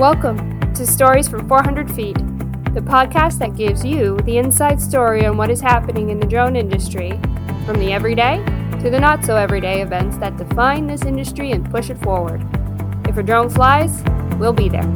Welcome 0.00 0.58
to 0.72 0.86
Stories 0.86 1.28
from 1.28 1.46
400 1.46 1.94
Feet, 1.94 2.14
the 2.72 2.80
podcast 2.80 3.38
that 3.38 3.54
gives 3.54 3.84
you 3.84 4.16
the 4.24 4.38
inside 4.38 4.80
story 4.80 5.26
on 5.26 5.36
what 5.36 5.50
is 5.50 5.60
happening 5.60 6.08
in 6.08 6.18
the 6.18 6.26
drone 6.26 6.56
industry, 6.56 7.10
from 7.66 7.78
the 7.78 7.92
everyday 7.92 8.42
to 8.80 8.88
the 8.88 8.98
not 8.98 9.22
so 9.26 9.36
everyday 9.36 9.82
events 9.82 10.16
that 10.16 10.38
define 10.38 10.86
this 10.86 11.02
industry 11.02 11.52
and 11.52 11.70
push 11.70 11.90
it 11.90 11.98
forward. 11.98 12.40
If 13.10 13.18
a 13.18 13.22
drone 13.22 13.50
flies, 13.50 14.02
we'll 14.38 14.54
be 14.54 14.70
there. 14.70 14.90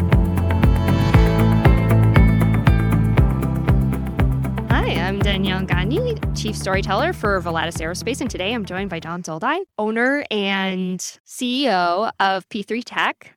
Hi, 4.71 4.89
I'm 4.89 5.19
Danielle 5.19 5.67
Gagne, 5.67 6.15
Chief 6.35 6.57
Storyteller 6.57 7.13
for 7.13 7.39
Volatus 7.43 7.77
Aerospace, 7.77 8.23
and 8.23 8.31
today 8.31 8.55
I'm 8.55 8.65
joined 8.65 8.89
by 8.89 9.01
Dawn 9.01 9.23
Zoldi, 9.23 9.65
owner 9.79 10.25
and 10.31 10.99
CEO 11.27 12.11
of 12.19 12.49
P3 12.49 12.83
Tech. 12.87 13.34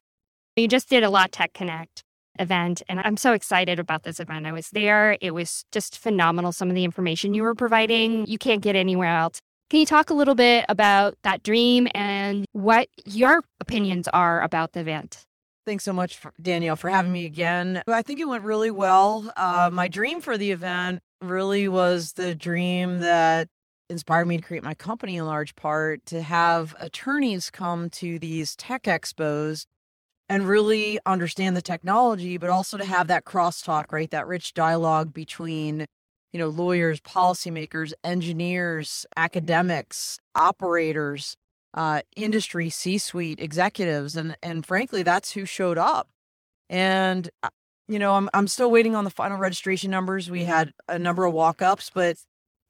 You 0.57 0.67
just 0.67 0.89
did 0.89 1.03
a 1.03 1.09
Law 1.11 1.27
Tech 1.31 1.53
Connect 1.53 2.03
event, 2.39 2.81
and 2.89 2.99
I'm 2.99 3.15
so 3.15 3.34
excited 3.34 3.77
about 3.77 4.02
this 4.02 4.20
event. 4.20 4.48
I 4.48 4.52
was 4.52 4.71
there. 4.71 5.15
It 5.21 5.35
was 5.35 5.63
just 5.71 5.99
phenomenal. 5.99 6.52
Some 6.52 6.67
of 6.67 6.73
the 6.73 6.84
information 6.84 7.35
you 7.35 7.43
were 7.43 7.53
providing, 7.53 8.25
you 8.25 8.39
can't 8.39 8.63
get 8.63 8.75
anywhere 8.75 9.15
else. 9.15 9.39
Can 9.70 9.81
you 9.81 9.85
talk 9.85 10.09
a 10.09 10.15
little 10.15 10.34
bit 10.34 10.65
about 10.67 11.13
that 11.21 11.43
dream 11.43 11.88
and 11.93 12.48
what 12.53 12.88
your 13.05 13.43
opinions 13.59 14.07
are 14.07 14.41
about 14.41 14.71
the 14.71 14.79
event? 14.79 15.25
Thanks 15.67 15.84
so 15.84 15.93
much, 15.93 16.17
for, 16.17 16.34
Danielle, 16.41 16.76
for 16.76 16.89
having 16.89 17.12
me 17.12 17.26
again. 17.26 17.84
I 17.87 18.01
think 18.01 18.20
it 18.20 18.27
went 18.27 18.43
really 18.43 18.71
well. 18.71 19.31
Uh, 19.37 19.70
my 19.71 19.87
dream 19.87 20.21
for 20.21 20.39
the 20.39 20.49
event 20.49 21.01
really 21.21 21.67
was 21.67 22.13
the 22.13 22.34
dream 22.34 22.98
that 23.01 23.48
inspired 23.91 24.26
me 24.26 24.37
to 24.37 24.43
create 24.43 24.63
my 24.63 24.73
company 24.73 25.17
in 25.17 25.26
large 25.27 25.55
part 25.55 26.03
to 26.07 26.23
have 26.23 26.76
attorneys 26.79 27.51
come 27.51 27.91
to 27.91 28.17
these 28.17 28.55
tech 28.55 28.84
expos 28.84 29.67
and 30.30 30.48
really 30.48 30.99
understand 31.05 31.55
the 31.55 31.62
technology, 31.62 32.38
but 32.38 32.49
also 32.49 32.77
to 32.77 32.85
have 32.85 33.08
that 33.08 33.26
crosstalk, 33.26 33.91
right? 33.91 34.12
That 34.12 34.27
rich 34.27 34.54
dialogue 34.54 35.13
between, 35.13 35.85
you 36.34 36.40
know, 36.40 36.49
lawyers, 36.49 36.99
policymakers, 36.99 37.93
engineers, 38.04 39.05
academics, 39.16 40.20
operators, 40.35 41.35
uh, 41.74 42.01
industry, 42.16 42.70
C-suite 42.70 43.40
executives, 43.40 44.16
and 44.16 44.35
and 44.41 44.66
frankly, 44.66 45.04
that's 45.04 45.32
who 45.32 45.46
showed 45.46 45.77
up. 45.77 46.10
And 46.70 47.29
uh, 47.44 47.49
you 47.88 47.99
know, 47.99 48.16
I'm 48.16 48.29
I'm 48.34 48.48
still 48.48 48.71
waiting 48.71 48.96
on 48.96 49.04
the 49.04 49.10
final 49.10 49.38
registration 49.38 49.91
numbers. 49.91 50.29
We 50.29 50.44
had 50.44 50.73
a 50.88 50.99
number 50.99 51.26
of 51.26 51.34
walk-ups, 51.34 51.91
but 51.94 52.18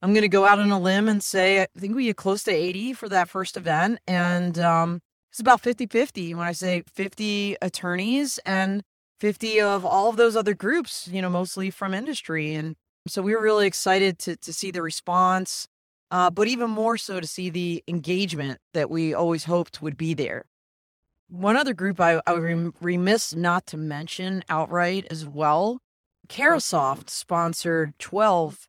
I'm 0.02 0.14
going 0.14 0.22
to 0.24 0.30
go 0.30 0.46
out 0.46 0.59
on 0.59 0.72
a 0.72 0.80
limb 0.80 1.08
and 1.08 1.24
say 1.24 1.62
I 1.62 1.68
think 1.78 1.96
we 1.96 2.06
get 2.06 2.18
close 2.18 2.44
to 2.44 2.52
80 2.52 2.94
for 2.94 3.09
that 3.09 3.30
first 3.30 3.58
event, 3.58 4.00
and 4.08 4.59
um, 4.59 5.02
it's 5.38 5.42
about 5.42 5.62
50 5.62 5.86
50 5.86 6.34
when 6.34 6.48
I 6.48 6.52
say 6.52 6.82
50 6.92 7.58
attorneys 7.62 8.40
and 8.40 8.82
50 9.20 9.62
of 9.62 9.86
all 9.86 10.10
of 10.10 10.18
those 10.18 10.36
other 10.36 10.56
groups, 10.56 11.08
you 11.12 11.22
know, 11.22 11.30
mostly 11.30 11.70
from 11.70 11.94
industry. 11.94 12.56
And 12.56 12.76
so 13.08 13.22
we 13.22 13.36
were 13.36 13.42
really 13.44 13.68
excited 13.68 14.18
to, 14.18 14.36
to 14.36 14.52
see 14.52 14.72
the 14.72 14.82
response, 14.82 15.68
uh, 16.10 16.32
but 16.32 16.48
even 16.48 16.72
more 16.72 16.98
so 16.98 17.20
to 17.20 17.28
see 17.28 17.52
the 17.52 17.84
engagement 17.88 18.58
that 18.74 18.90
we 18.90 19.14
always 19.14 19.44
hoped 19.44 19.80
would 19.80 19.96
be 19.96 20.16
there. 20.16 20.46
One 21.30 21.56
other 21.56 21.76
group 21.76 22.02
I, 22.02 22.20
I 22.26 22.34
would 22.34 22.74
remiss 22.82 23.36
not 23.36 23.68
to 23.68 23.78
mention 23.78 24.44
outright 24.50 25.06
as 25.12 25.24
well 25.24 25.78
Carahsoft 26.28 27.12
sponsored 27.12 27.94
12 28.00 28.68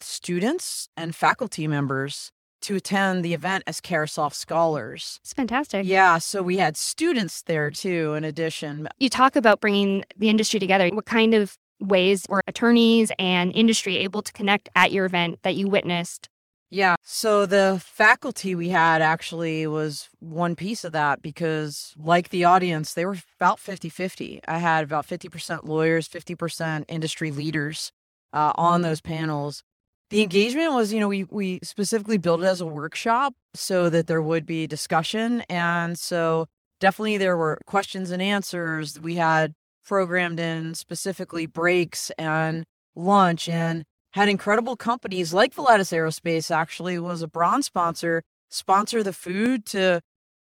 students 0.00 0.88
and 0.96 1.12
faculty 1.12 1.66
members 1.66 2.30
to 2.62 2.76
attend 2.76 3.24
the 3.24 3.34
event 3.34 3.64
as 3.66 3.80
Carahsoft 3.80 4.34
scholars. 4.34 5.18
It's 5.22 5.32
fantastic. 5.32 5.86
Yeah, 5.86 6.18
so 6.18 6.42
we 6.42 6.56
had 6.56 6.76
students 6.76 7.42
there 7.42 7.70
too, 7.70 8.14
in 8.14 8.24
addition. 8.24 8.88
You 8.98 9.08
talk 9.08 9.36
about 9.36 9.60
bringing 9.60 10.04
the 10.16 10.28
industry 10.28 10.60
together. 10.60 10.88
What 10.88 11.06
kind 11.06 11.34
of 11.34 11.56
ways 11.80 12.24
were 12.28 12.42
attorneys 12.46 13.12
and 13.18 13.52
industry 13.54 13.98
able 13.98 14.22
to 14.22 14.32
connect 14.32 14.68
at 14.74 14.92
your 14.92 15.06
event 15.06 15.38
that 15.42 15.54
you 15.54 15.68
witnessed? 15.68 16.28
Yeah, 16.70 16.96
so 17.02 17.46
the 17.46 17.80
faculty 17.82 18.54
we 18.54 18.68
had 18.68 19.00
actually 19.00 19.66
was 19.66 20.10
one 20.18 20.54
piece 20.54 20.84
of 20.84 20.92
that 20.92 21.22
because, 21.22 21.94
like 21.96 22.28
the 22.28 22.44
audience, 22.44 22.92
they 22.92 23.06
were 23.06 23.16
about 23.40 23.58
50 23.58 23.88
50. 23.88 24.40
I 24.46 24.58
had 24.58 24.84
about 24.84 25.06
50% 25.06 25.64
lawyers, 25.64 26.08
50% 26.08 26.84
industry 26.88 27.30
leaders 27.30 27.90
uh, 28.34 28.52
on 28.56 28.82
those 28.82 29.00
panels 29.00 29.62
the 30.10 30.22
engagement 30.22 30.72
was 30.72 30.92
you 30.92 31.00
know 31.00 31.08
we 31.08 31.24
we 31.24 31.60
specifically 31.62 32.18
built 32.18 32.40
it 32.40 32.46
as 32.46 32.60
a 32.60 32.66
workshop 32.66 33.34
so 33.54 33.90
that 33.90 34.06
there 34.06 34.22
would 34.22 34.46
be 34.46 34.66
discussion 34.66 35.42
and 35.48 35.98
so 35.98 36.46
definitely 36.80 37.18
there 37.18 37.36
were 37.36 37.58
questions 37.66 38.10
and 38.10 38.22
answers. 38.22 39.00
We 39.00 39.16
had 39.16 39.54
programmed 39.84 40.38
in 40.38 40.74
specifically 40.74 41.46
breaks 41.46 42.10
and 42.18 42.64
lunch 42.94 43.48
and 43.48 43.84
had 44.12 44.28
incredible 44.28 44.76
companies 44.76 45.32
like 45.32 45.54
Volatus 45.54 45.92
Aerospace 45.92 46.50
actually 46.50 46.98
was 46.98 47.22
a 47.22 47.28
bronze 47.28 47.66
sponsor 47.66 48.22
sponsor 48.50 49.02
the 49.02 49.12
food 49.12 49.66
to 49.66 50.00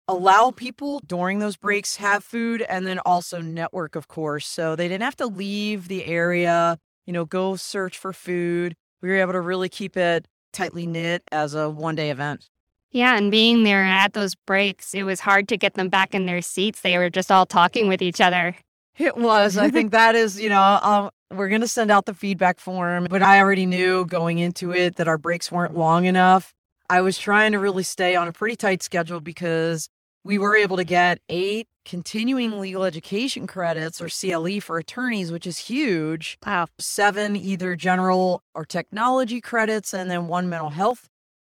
allow 0.07 0.51
people 0.51 1.01
during 1.05 1.39
those 1.39 1.57
breaks 1.57 1.97
have 1.97 2.23
food 2.23 2.61
and 2.63 2.85
then 2.85 2.99
also 2.99 3.41
network 3.41 3.95
of 3.95 4.07
course. 4.07 4.47
So 4.47 4.75
they 4.75 4.87
didn't 4.87 5.03
have 5.03 5.17
to 5.17 5.27
leave 5.27 5.87
the 5.87 6.05
area 6.05 6.77
you 7.05 7.13
know 7.13 7.25
go 7.25 7.55
search 7.55 7.97
for 7.97 8.13
food 8.13 8.75
we 9.01 9.09
were 9.09 9.15
able 9.15 9.33
to 9.33 9.41
really 9.41 9.69
keep 9.69 9.97
it 9.97 10.27
tightly 10.51 10.85
knit 10.87 11.23
as 11.31 11.53
a 11.53 11.69
one 11.69 11.95
day 11.95 12.09
event. 12.09 12.49
Yeah, 12.91 13.17
and 13.17 13.29
being 13.29 13.63
there 13.63 13.83
at 13.83 14.13
those 14.13 14.33
breaks, 14.33 14.95
it 14.95 15.03
was 15.03 15.19
hard 15.19 15.47
to 15.49 15.57
get 15.57 15.75
them 15.75 15.89
back 15.89 16.15
in 16.15 16.25
their 16.25 16.41
seats. 16.41 16.81
They 16.81 16.97
were 16.97 17.09
just 17.09 17.31
all 17.31 17.45
talking 17.45 17.87
with 17.87 18.01
each 18.01 18.19
other. 18.19 18.55
It 18.97 19.15
was. 19.15 19.57
I 19.57 19.69
think 19.69 19.91
that 19.93 20.15
is, 20.15 20.41
you 20.41 20.49
know, 20.49 20.79
um, 20.81 21.09
we're 21.31 21.49
going 21.49 21.61
to 21.61 21.67
send 21.67 21.91
out 21.91 22.05
the 22.05 22.15
feedback 22.15 22.59
form, 22.59 23.07
but 23.09 23.21
I 23.21 23.39
already 23.39 23.67
knew 23.67 24.05
going 24.05 24.39
into 24.39 24.71
it 24.71 24.95
that 24.95 25.07
our 25.07 25.19
breaks 25.19 25.51
weren't 25.51 25.77
long 25.77 26.05
enough. 26.05 26.53
I 26.89 27.01
was 27.01 27.19
trying 27.19 27.51
to 27.51 27.59
really 27.59 27.83
stay 27.83 28.15
on 28.15 28.27
a 28.27 28.33
pretty 28.33 28.55
tight 28.55 28.81
schedule 28.81 29.21
because 29.21 29.87
we 30.23 30.39
were 30.39 30.55
able 30.55 30.77
to 30.77 30.83
get 30.83 31.19
eight 31.29 31.67
continuing 31.89 32.59
legal 32.59 32.83
education 32.83 33.47
credits 33.47 33.99
or 33.99 34.09
CLE 34.09 34.59
for 34.59 34.77
attorneys, 34.77 35.31
which 35.31 35.47
is 35.47 35.57
huge. 35.57 36.37
Wow. 36.45 36.67
Seven 36.77 37.35
either 37.35 37.75
general 37.75 38.43
or 38.53 38.63
technology 38.63 39.41
credits, 39.41 39.91
and 39.91 40.09
then 40.09 40.27
one 40.27 40.49
mental 40.49 40.69
health 40.69 41.09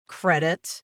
credit. 0.08 0.84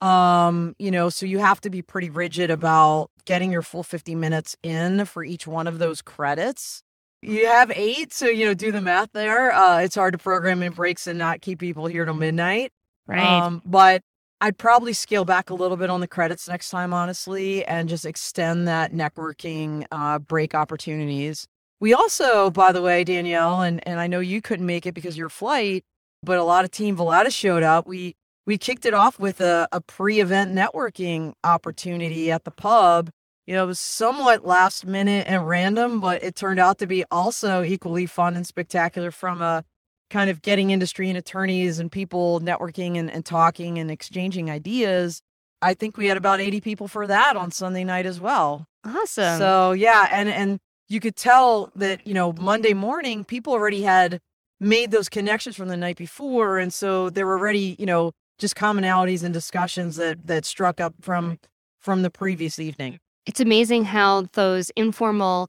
Um, 0.00 0.74
you 0.78 0.90
know, 0.90 1.10
so 1.10 1.26
you 1.26 1.38
have 1.40 1.60
to 1.62 1.70
be 1.70 1.82
pretty 1.82 2.08
rigid 2.08 2.50
about 2.50 3.10
getting 3.26 3.52
your 3.52 3.60
full 3.60 3.82
50 3.82 4.14
minutes 4.14 4.56
in 4.62 5.04
for 5.04 5.22
each 5.22 5.46
one 5.46 5.66
of 5.66 5.78
those 5.78 6.00
credits. 6.00 6.82
You 7.20 7.46
have 7.46 7.70
eight, 7.72 8.14
so 8.14 8.26
you 8.26 8.46
know, 8.46 8.54
do 8.54 8.72
the 8.72 8.80
math 8.80 9.10
there. 9.12 9.52
Uh, 9.52 9.80
it's 9.80 9.94
hard 9.94 10.12
to 10.12 10.18
program 10.18 10.62
in 10.62 10.72
breaks 10.72 11.06
and 11.06 11.18
not 11.18 11.42
keep 11.42 11.58
people 11.58 11.86
here 11.86 12.06
till 12.06 12.14
midnight. 12.14 12.72
Right. 13.06 13.20
Um, 13.20 13.60
but 13.66 14.02
I'd 14.40 14.58
probably 14.58 14.92
scale 14.92 15.24
back 15.24 15.48
a 15.48 15.54
little 15.54 15.78
bit 15.78 15.88
on 15.88 16.00
the 16.00 16.06
credits 16.06 16.46
next 16.48 16.68
time, 16.68 16.92
honestly, 16.92 17.64
and 17.64 17.88
just 17.88 18.04
extend 18.04 18.68
that 18.68 18.92
networking 18.92 19.86
uh, 19.90 20.18
break 20.18 20.54
opportunities. 20.54 21.46
We 21.80 21.94
also, 21.94 22.50
by 22.50 22.72
the 22.72 22.82
way, 22.82 23.02
Danielle, 23.02 23.62
and, 23.62 23.86
and 23.88 23.98
I 23.98 24.06
know 24.06 24.20
you 24.20 24.42
couldn't 24.42 24.66
make 24.66 24.86
it 24.86 24.94
because 24.94 25.16
your 25.16 25.30
flight, 25.30 25.84
but 26.22 26.38
a 26.38 26.44
lot 26.44 26.64
of 26.64 26.70
Team 26.70 26.96
Volatus 26.96 27.32
showed 27.32 27.62
up. 27.62 27.86
We 27.86 28.14
we 28.46 28.58
kicked 28.58 28.86
it 28.86 28.94
off 28.94 29.18
with 29.18 29.40
a, 29.40 29.66
a 29.72 29.80
pre-event 29.80 30.54
networking 30.54 31.32
opportunity 31.42 32.30
at 32.30 32.44
the 32.44 32.52
pub. 32.52 33.10
You 33.44 33.54
know, 33.54 33.64
it 33.64 33.66
was 33.66 33.80
somewhat 33.80 34.44
last 34.44 34.86
minute 34.86 35.26
and 35.28 35.48
random, 35.48 36.00
but 36.00 36.22
it 36.22 36.36
turned 36.36 36.60
out 36.60 36.78
to 36.78 36.86
be 36.86 37.04
also 37.10 37.64
equally 37.64 38.06
fun 38.06 38.36
and 38.36 38.46
spectacular 38.46 39.10
from 39.10 39.42
a 39.42 39.64
kind 40.10 40.30
of 40.30 40.42
getting 40.42 40.70
industry 40.70 41.08
and 41.08 41.18
attorneys 41.18 41.78
and 41.78 41.90
people 41.90 42.40
networking 42.40 42.96
and, 42.96 43.10
and 43.10 43.24
talking 43.24 43.78
and 43.78 43.90
exchanging 43.90 44.50
ideas. 44.50 45.22
I 45.62 45.74
think 45.74 45.96
we 45.96 46.06
had 46.06 46.16
about 46.16 46.40
80 46.40 46.60
people 46.60 46.88
for 46.88 47.06
that 47.06 47.36
on 47.36 47.50
Sunday 47.50 47.84
night 47.84 48.06
as 48.06 48.20
well. 48.20 48.66
Awesome. 48.84 49.38
So 49.38 49.72
yeah, 49.72 50.08
and 50.12 50.28
and 50.28 50.58
you 50.88 51.00
could 51.00 51.16
tell 51.16 51.72
that, 51.74 52.06
you 52.06 52.14
know, 52.14 52.32
Monday 52.32 52.74
morning 52.74 53.24
people 53.24 53.52
already 53.52 53.82
had 53.82 54.20
made 54.60 54.90
those 54.90 55.08
connections 55.08 55.56
from 55.56 55.68
the 55.68 55.76
night 55.76 55.96
before. 55.96 56.58
And 56.58 56.72
so 56.72 57.10
there 57.10 57.26
were 57.26 57.38
already, 57.38 57.76
you 57.78 57.86
know, 57.86 58.12
just 58.38 58.54
commonalities 58.54 59.24
and 59.24 59.32
discussions 59.34 59.96
that 59.96 60.26
that 60.26 60.44
struck 60.44 60.80
up 60.80 60.94
from 61.00 61.38
from 61.80 62.02
the 62.02 62.10
previous 62.10 62.58
evening. 62.58 62.98
It's 63.26 63.40
amazing 63.40 63.84
how 63.84 64.26
those 64.34 64.70
informal 64.76 65.48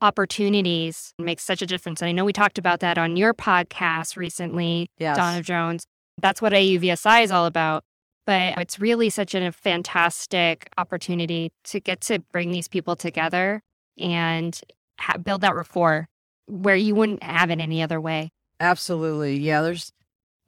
opportunities 0.00 1.12
makes 1.18 1.42
such 1.42 1.62
a 1.62 1.66
difference. 1.66 2.00
And 2.02 2.08
I 2.08 2.12
know 2.12 2.24
we 2.24 2.32
talked 2.32 2.58
about 2.58 2.80
that 2.80 2.98
on 2.98 3.16
your 3.16 3.34
podcast 3.34 4.16
recently, 4.16 4.88
yes. 4.98 5.16
Donna 5.16 5.42
Jones. 5.42 5.86
That's 6.20 6.40
what 6.40 6.52
AUVSI 6.52 7.24
is 7.24 7.30
all 7.30 7.46
about. 7.46 7.84
But 8.26 8.58
it's 8.58 8.80
really 8.80 9.08
such 9.08 9.34
a 9.34 9.52
fantastic 9.52 10.68
opportunity 10.76 11.52
to 11.64 11.80
get 11.80 12.00
to 12.02 12.18
bring 12.18 12.50
these 12.50 12.66
people 12.66 12.96
together 12.96 13.62
and 13.98 14.58
ha- 14.98 15.18
build 15.18 15.42
that 15.42 15.54
rapport 15.54 16.08
where 16.46 16.76
you 16.76 16.94
wouldn't 16.94 17.22
have 17.22 17.50
it 17.50 17.60
any 17.60 17.82
other 17.82 18.00
way. 18.00 18.30
Absolutely. 18.58 19.38
Yeah, 19.38 19.62
there's 19.62 19.92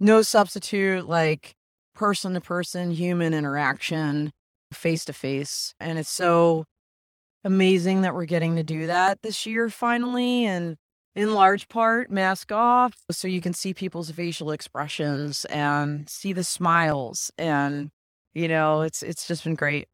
no 0.00 0.22
substitute 0.22 1.08
like 1.08 1.54
person 1.94 2.34
to 2.34 2.40
person 2.40 2.90
human 2.90 3.34
interaction, 3.34 4.32
face 4.72 5.04
to 5.04 5.12
face. 5.12 5.74
And 5.78 5.98
it's 5.98 6.10
so 6.10 6.64
amazing 7.48 8.02
that 8.02 8.14
we're 8.14 8.26
getting 8.26 8.56
to 8.56 8.62
do 8.62 8.86
that 8.86 9.22
this 9.22 9.46
year 9.46 9.70
finally. 9.70 10.44
And 10.44 10.76
in 11.16 11.32
large 11.32 11.66
part, 11.68 12.10
mask 12.10 12.52
off 12.52 12.94
so 13.10 13.26
you 13.26 13.40
can 13.40 13.54
see 13.54 13.72
people's 13.72 14.10
facial 14.10 14.50
expressions 14.50 15.46
and 15.46 16.08
see 16.08 16.34
the 16.34 16.44
smiles. 16.44 17.32
And, 17.38 17.90
you 18.34 18.48
know, 18.48 18.82
it's 18.82 19.02
it's 19.02 19.26
just 19.26 19.44
been 19.44 19.54
great. 19.54 19.88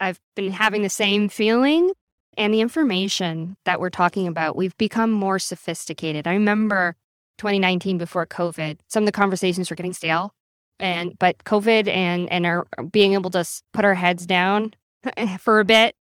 I've 0.00 0.18
been 0.34 0.50
having 0.50 0.82
the 0.82 0.90
same 0.90 1.28
feeling 1.28 1.92
and 2.36 2.52
the 2.52 2.60
information 2.60 3.56
that 3.64 3.80
we're 3.80 3.90
talking 3.90 4.26
about, 4.26 4.56
we've 4.56 4.76
become 4.76 5.10
more 5.10 5.38
sophisticated. 5.38 6.26
I 6.26 6.32
remember 6.32 6.96
2019 7.38 7.96
before 7.96 8.26
COVID, 8.26 8.78
some 8.88 9.04
of 9.04 9.06
the 9.06 9.12
conversations 9.12 9.70
were 9.70 9.76
getting 9.76 9.92
stale. 9.92 10.34
And 10.80 11.16
but 11.18 11.44
COVID 11.44 11.88
and 11.88 12.30
and 12.32 12.44
our 12.44 12.66
being 12.90 13.14
able 13.14 13.30
to 13.30 13.44
put 13.72 13.84
our 13.84 13.94
heads 13.94 14.26
down 14.26 14.74
for 15.38 15.60
a 15.60 15.64
bit 15.64 15.94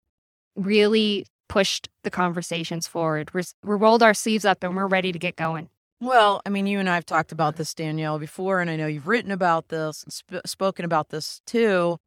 really 0.58 1.26
pushed 1.48 1.90
the 2.04 2.10
conversations 2.10 2.88
forward. 2.88 3.32
We 3.34 3.44
rolled 3.64 4.04
our 4.04 4.14
sleeves 4.14 4.44
up 4.44 4.64
and 4.64 4.76
we're 4.76 4.88
ready 4.88 5.12
to 5.12 5.20
get 5.20 5.36
going. 5.36 5.70
Well, 6.00 6.42
I 6.46 6.50
mean, 6.50 6.68
you 6.68 6.80
and 6.80 6.90
I 6.90 6.96
have 6.96 7.06
talked 7.06 7.32
about 7.32 7.56
this, 7.56 7.74
Danielle, 7.74 8.20
before, 8.20 8.62
and 8.62 8.70
I 8.70 8.76
know 8.76 8.86
you've 8.86 9.08
written 9.08 9.32
about 9.32 9.70
this 9.70 10.04
and 10.04 10.14
sp- 10.14 10.46
spoken 10.46 10.86
about 10.86 11.10
this 11.10 11.42
too. 11.48 11.98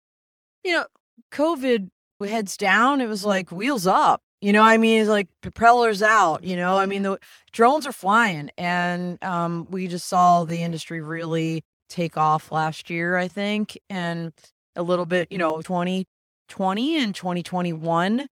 You 0.63 0.73
know, 0.73 0.87
COVID 1.33 1.89
heads 2.25 2.57
down, 2.57 3.01
it 3.01 3.09
was 3.09 3.25
like 3.25 3.51
wheels 3.51 3.87
up. 3.87 4.23
You 4.41 4.53
know, 4.53 4.63
I 4.63 4.77
mean, 4.77 5.01
it's 5.01 5.11
like 5.11 5.29
propellers 5.43 6.03
out. 6.03 6.45
You 6.45 6.57
know, 6.57 6.79
I 6.79 6.87
mean, 6.87 7.03
the 7.03 7.19
drones 7.53 7.87
are 7.87 7.93
flying, 7.93 8.51
and 8.57 9.23
um, 9.25 9.67
we 9.71 9.89
just 9.89 10.07
saw 10.09 10.45
the 10.45 10.63
industry 10.63 11.01
really 11.01 11.63
take 11.89 12.17
off 12.17 12.53
last 12.53 12.89
year, 12.89 13.17
I 13.17 13.29
think, 13.29 13.79
and 13.91 14.33
a 14.77 14.83
little 14.83 15.05
bit, 15.05 15.31
you 15.31 15.39
know, 15.39 15.61
2020 15.63 16.97
and 17.03 17.15
2021. 17.15 18.29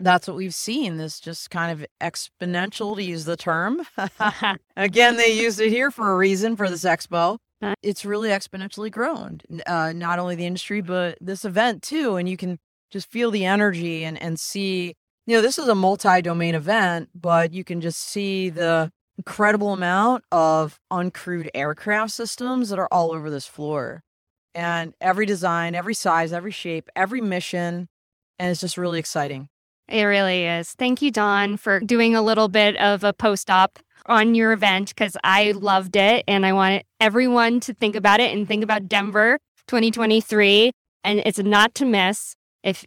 That's 0.00 0.28
what 0.28 0.36
we've 0.36 0.54
seen. 0.54 0.96
This 0.96 1.20
just 1.20 1.50
kind 1.50 1.72
of 1.72 1.86
exponential, 2.00 2.96
to 2.96 3.02
use 3.02 3.24
the 3.24 3.36
term. 3.36 3.82
Again, 4.76 5.16
they 5.16 5.32
used 5.32 5.60
it 5.60 5.70
here 5.70 5.90
for 5.90 6.10
a 6.10 6.16
reason 6.16 6.56
for 6.56 6.68
this 6.68 6.84
expo. 6.84 7.38
It's 7.82 8.04
really 8.04 8.28
exponentially 8.28 8.90
grown, 8.90 9.40
uh, 9.66 9.92
not 9.94 10.18
only 10.18 10.34
the 10.36 10.46
industry, 10.46 10.82
but 10.82 11.16
this 11.20 11.44
event 11.44 11.82
too. 11.82 12.16
And 12.16 12.28
you 12.28 12.36
can 12.36 12.58
just 12.90 13.10
feel 13.10 13.30
the 13.30 13.44
energy 13.44 14.04
and 14.04 14.20
and 14.20 14.38
see 14.38 14.94
you 15.26 15.36
know 15.36 15.42
this 15.42 15.58
is 15.58 15.68
a 15.68 15.74
multi-domain 15.74 16.54
event 16.54 17.08
but 17.14 17.52
you 17.52 17.64
can 17.64 17.80
just 17.80 18.00
see 18.00 18.48
the 18.48 18.90
incredible 19.18 19.72
amount 19.72 20.24
of 20.30 20.78
uncrewed 20.92 21.48
aircraft 21.54 22.12
systems 22.12 22.68
that 22.68 22.78
are 22.78 22.88
all 22.92 23.12
over 23.12 23.30
this 23.30 23.46
floor 23.46 24.02
and 24.54 24.94
every 25.00 25.26
design 25.26 25.74
every 25.74 25.94
size 25.94 26.32
every 26.32 26.52
shape 26.52 26.88
every 26.94 27.20
mission 27.20 27.88
and 28.38 28.50
it's 28.50 28.60
just 28.60 28.78
really 28.78 28.98
exciting 28.98 29.48
it 29.88 30.02
really 30.04 30.44
is. 30.44 30.72
Thank 30.72 31.02
you 31.02 31.10
dawn 31.10 31.56
for 31.56 31.80
doing 31.80 32.14
a 32.14 32.22
little 32.22 32.48
bit 32.48 32.76
of 32.76 33.04
a 33.04 33.12
post-op 33.12 33.78
on 34.06 34.36
your 34.36 34.52
event 34.52 34.90
because 34.90 35.16
i 35.24 35.50
loved 35.50 35.96
it 35.96 36.22
and 36.28 36.46
i 36.46 36.52
want 36.52 36.80
everyone 37.00 37.58
to 37.58 37.74
think 37.74 37.96
about 37.96 38.20
it 38.20 38.32
and 38.32 38.46
think 38.46 38.62
about 38.62 38.86
denver 38.86 39.36
2023 39.66 40.70
and 41.06 41.22
it's 41.24 41.38
not 41.38 41.74
to 41.76 41.86
miss. 41.86 42.34
If 42.62 42.84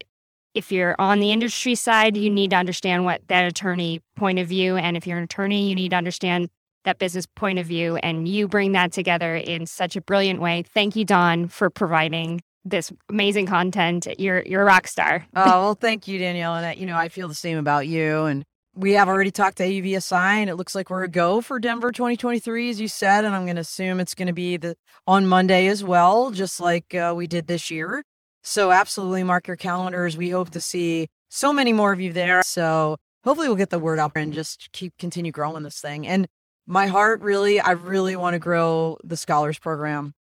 if 0.53 0.71
you're 0.71 0.95
on 0.99 1.19
the 1.19 1.31
industry 1.31 1.75
side, 1.75 2.17
you 2.17 2.29
need 2.29 2.49
to 2.49 2.57
understand 2.57 3.05
what 3.05 3.21
that 3.27 3.45
attorney 3.45 4.01
point 4.15 4.39
of 4.39 4.47
view, 4.47 4.75
and 4.75 4.97
if 4.97 5.07
you're 5.07 5.17
an 5.17 5.23
attorney, 5.23 5.69
you 5.69 5.75
need 5.75 5.89
to 5.89 5.95
understand 5.95 6.49
that 6.83 6.99
business 6.99 7.25
point 7.25 7.59
of 7.59 7.65
view, 7.65 7.95
and 7.97 8.27
you 8.27 8.47
bring 8.47 8.73
that 8.73 8.91
together 8.91 9.35
in 9.35 9.65
such 9.65 9.95
a 9.95 10.01
brilliant 10.01 10.41
way. 10.41 10.63
Thank 10.63 10.95
you, 10.95 11.05
Dawn, 11.05 11.47
for 11.47 11.69
providing 11.69 12.41
this 12.65 12.91
amazing 13.09 13.45
content. 13.45 14.07
You're 14.19 14.43
you're 14.45 14.61
a 14.61 14.65
rock 14.65 14.87
star. 14.87 15.25
oh 15.35 15.45
well, 15.45 15.75
thank 15.75 16.07
you, 16.07 16.19
Danielle, 16.19 16.55
and 16.55 16.65
I, 16.65 16.73
you 16.73 16.85
know 16.85 16.95
I 16.95 17.09
feel 17.09 17.27
the 17.27 17.35
same 17.35 17.57
about 17.57 17.87
you. 17.87 18.25
And 18.25 18.43
we 18.75 18.93
have 18.93 19.07
already 19.07 19.31
talked 19.31 19.57
to 19.57 19.63
AUVSI, 19.63 20.35
and 20.35 20.49
it 20.49 20.55
looks 20.55 20.75
like 20.75 20.89
we're 20.89 21.03
a 21.03 21.09
go 21.09 21.41
for 21.41 21.59
Denver 21.59 21.91
2023, 21.91 22.69
as 22.69 22.79
you 22.79 22.87
said. 22.87 23.25
And 23.25 23.35
I'm 23.35 23.45
going 23.45 23.55
to 23.55 23.61
assume 23.61 23.99
it's 23.99 24.15
going 24.15 24.27
to 24.27 24.33
be 24.33 24.57
the 24.57 24.75
on 25.07 25.27
Monday 25.27 25.67
as 25.67 25.83
well, 25.83 26.31
just 26.31 26.59
like 26.59 26.93
uh, 26.93 27.13
we 27.15 27.27
did 27.27 27.47
this 27.47 27.69
year. 27.69 28.03
So 28.43 28.71
absolutely 28.71 29.23
mark 29.23 29.47
your 29.47 29.57
calendars. 29.57 30.15
We 30.15 30.29
hope 30.29 30.51
to 30.51 30.61
see 30.61 31.07
so 31.29 31.51
many 31.51 31.73
more 31.73 31.91
of 31.91 31.99
you 31.99 32.13
there. 32.13 32.41
So 32.43 32.97
hopefully 33.23 33.47
we'll 33.47 33.57
get 33.57 33.69
the 33.69 33.79
word 33.79 33.99
out 33.99 34.13
and 34.15 34.33
just 34.33 34.69
keep 34.71 34.97
continue 34.97 35.31
growing 35.31 35.63
this 35.63 35.79
thing. 35.81 36.07
And 36.07 36.27
my 36.65 36.87
heart 36.87 37.21
really, 37.21 37.59
I 37.59 37.71
really 37.71 38.15
want 38.15 38.35
to 38.35 38.39
grow 38.39 38.97
the 39.03 39.17
scholars 39.17 39.59
program. 39.59 40.13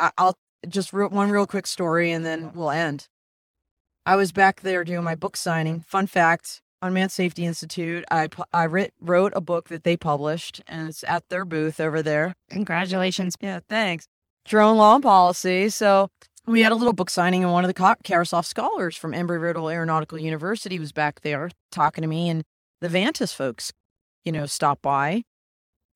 I, 0.00 0.10
will 0.18 0.34
just 0.68 0.92
re- 0.92 1.06
one 1.06 1.30
real 1.30 1.46
quick 1.46 1.66
story 1.66 2.10
and 2.10 2.24
then 2.24 2.52
we'll 2.54 2.70
end. 2.70 3.08
I 4.04 4.16
was 4.16 4.32
back 4.32 4.62
there 4.62 4.84
doing 4.84 5.04
my 5.04 5.14
book 5.14 5.36
signing. 5.36 5.80
Fun 5.86 6.06
fact: 6.06 6.60
Unmanned 6.80 7.12
Safety 7.12 7.44
Institute. 7.44 8.04
I 8.10 8.28
I 8.52 8.64
writ, 8.64 8.92
wrote 9.00 9.32
a 9.36 9.40
book 9.40 9.68
that 9.68 9.84
they 9.84 9.96
published, 9.96 10.60
and 10.66 10.88
it's 10.88 11.04
at 11.04 11.28
their 11.28 11.44
booth 11.44 11.78
over 11.78 12.02
there. 12.02 12.34
Congratulations! 12.50 13.36
Yeah, 13.40 13.60
thanks. 13.68 14.08
Drone 14.44 14.76
law 14.76 14.96
and 14.96 15.02
policy. 15.04 15.68
So 15.68 16.08
we 16.46 16.62
had 16.62 16.72
a 16.72 16.74
little 16.74 16.92
book 16.92 17.10
signing, 17.10 17.44
and 17.44 17.52
one 17.52 17.64
of 17.64 17.68
the 17.68 17.74
Carahsoft 17.74 18.46
scholars 18.46 18.96
from 18.96 19.12
Embry-Riddle 19.12 19.70
Aeronautical 19.70 20.18
University 20.18 20.80
was 20.80 20.90
back 20.90 21.20
there 21.20 21.50
talking 21.70 22.02
to 22.02 22.08
me, 22.08 22.28
and 22.28 22.42
the 22.80 22.88
Vantis 22.88 23.32
folks, 23.32 23.72
you 24.24 24.32
know, 24.32 24.46
stopped 24.46 24.82
by, 24.82 25.22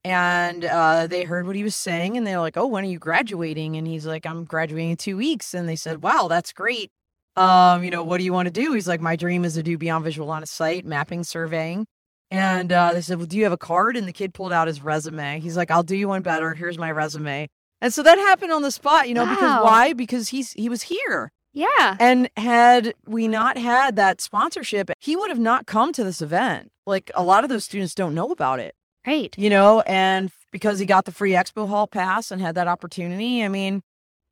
and 0.06 0.64
uh, 0.64 1.08
they 1.08 1.24
heard 1.24 1.48
what 1.48 1.56
he 1.56 1.64
was 1.64 1.74
saying, 1.74 2.16
and 2.16 2.24
they're 2.24 2.38
like, 2.38 2.56
"Oh, 2.56 2.68
when 2.68 2.84
are 2.84 2.88
you 2.88 3.00
graduating?" 3.00 3.74
And 3.74 3.88
he's 3.88 4.06
like, 4.06 4.24
"I'm 4.24 4.44
graduating 4.44 4.90
in 4.90 4.96
two 4.96 5.16
weeks." 5.16 5.52
And 5.52 5.68
they 5.68 5.74
said, 5.74 6.00
"Wow, 6.00 6.28
that's 6.28 6.52
great. 6.52 6.92
Um, 7.34 7.82
you 7.82 7.90
know, 7.90 8.04
what 8.04 8.18
do 8.18 8.24
you 8.24 8.32
want 8.32 8.46
to 8.46 8.52
do?" 8.52 8.72
He's 8.72 8.86
like, 8.86 9.00
"My 9.00 9.16
dream 9.16 9.44
is 9.44 9.54
to 9.54 9.64
do 9.64 9.76
beyond 9.76 10.04
visual 10.04 10.28
line 10.28 10.44
of 10.44 10.48
sight 10.48 10.84
mapping 10.84 11.24
surveying." 11.24 11.86
And 12.30 12.70
uh, 12.70 12.92
they 12.92 13.00
said, 13.00 13.18
"Well, 13.18 13.26
do 13.26 13.36
you 13.36 13.42
have 13.42 13.52
a 13.52 13.58
card?" 13.58 13.96
And 13.96 14.06
the 14.06 14.12
kid 14.12 14.32
pulled 14.32 14.52
out 14.52 14.68
his 14.68 14.80
resume. 14.80 15.40
He's 15.40 15.56
like, 15.56 15.72
"I'll 15.72 15.82
do 15.82 15.96
you 15.96 16.06
one 16.06 16.22
better. 16.22 16.54
Here's 16.54 16.78
my 16.78 16.92
resume." 16.92 17.48
And 17.80 17.92
so 17.92 18.04
that 18.04 18.16
happened 18.16 18.52
on 18.52 18.62
the 18.62 18.70
spot, 18.70 19.08
you 19.08 19.14
know, 19.14 19.24
wow. 19.24 19.34
because 19.34 19.64
why? 19.64 19.92
Because 19.92 20.28
he's 20.28 20.52
he 20.52 20.68
was 20.68 20.82
here. 20.82 21.32
Yeah. 21.52 21.96
And 21.98 22.30
had 22.36 22.94
we 23.06 23.26
not 23.26 23.58
had 23.58 23.96
that 23.96 24.20
sponsorship, 24.20 24.92
he 25.00 25.16
would 25.16 25.30
have 25.30 25.40
not 25.40 25.66
come 25.66 25.92
to 25.94 26.04
this 26.04 26.22
event. 26.22 26.70
Like 26.86 27.10
a 27.16 27.24
lot 27.24 27.42
of 27.42 27.50
those 27.50 27.64
students 27.64 27.94
don't 27.94 28.14
know 28.14 28.30
about 28.30 28.60
it. 28.60 28.76
Right. 29.06 29.34
You 29.38 29.50
know, 29.50 29.80
and 29.82 30.30
because 30.52 30.78
he 30.78 30.86
got 30.86 31.04
the 31.04 31.12
free 31.12 31.32
expo 31.32 31.68
hall 31.68 31.86
pass 31.86 32.30
and 32.30 32.40
had 32.40 32.54
that 32.56 32.68
opportunity, 32.68 33.44
I 33.44 33.48
mean, 33.48 33.82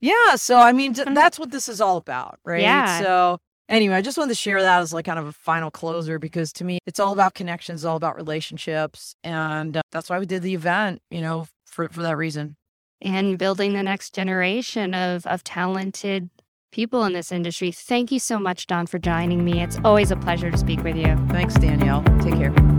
yeah, 0.01 0.37
so 0.37 0.59
I 0.59 0.73
mean 0.73 0.93
that's 0.93 1.39
what 1.39 1.51
this 1.51 1.69
is 1.69 1.81
all 1.81 1.97
about, 1.97 2.39
right? 2.45 2.63
Yeah. 2.63 3.01
So 3.01 3.39
anyway, 3.69 3.97
I 3.97 4.03
just 4.03 4.19
wanted 4.19 4.31
to 4.31 4.35
share 4.35 4.61
that 4.61 4.81
as 4.81 4.93
like 4.93 5.05
kind 5.05 5.19
of 5.19 5.27
a 5.27 5.33
final 5.33 5.71
closer 5.71 6.19
because 6.19 6.53
to 6.55 6.65
me 6.65 6.79
it's 6.87 7.01
all 7.01 7.13
about 7.13 7.35
connections, 7.35 7.85
all 7.85 7.97
about 7.97 8.17
relationships, 8.17 9.15
and 9.23 9.77
uh, 9.77 9.83
that's 9.93 10.11
why 10.11 10.19
we 10.19 10.27
did 10.27 10.43
the 10.43 10.55
event, 10.55 11.01
you 11.11 11.21
know, 11.21 11.47
for 11.65 11.89
for 11.89 12.03
that 12.03 12.17
reason 12.17 12.57
and 13.05 13.39
building 13.39 13.75
the 13.75 13.83
next 13.83 14.15
generation 14.15 14.95
of, 14.95 15.27
of 15.27 15.45
talented 15.45 16.31
people 16.73 17.05
in 17.05 17.13
this 17.13 17.31
industry. 17.31 17.71
Thank 17.71 18.11
you 18.11 18.19
so 18.19 18.39
much, 18.39 18.67
Dawn, 18.67 18.87
for 18.87 18.99
joining 18.99 19.45
me. 19.45 19.63
It's 19.63 19.79
always 19.85 20.11
a 20.11 20.17
pleasure 20.17 20.51
to 20.51 20.59
speak 20.59 20.83
with 20.83 20.97
you. 20.97 21.17
Thanks, 21.29 21.55
Danielle. 21.55 22.03
Take 22.21 22.35
care. 22.35 22.74